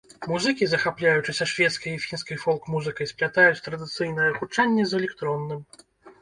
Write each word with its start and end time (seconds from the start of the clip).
Музыкі, 0.29 0.67
захапляючыся 0.69 1.45
шведскай 1.51 1.91
і 1.97 1.99
фінскай 2.05 2.37
фолк-музыкай, 2.45 3.09
сплятаюць 3.13 3.61
традыцыйнае 3.69 4.29
гучанне 4.41 4.83
з 4.89 4.99
электронным. 5.03 5.61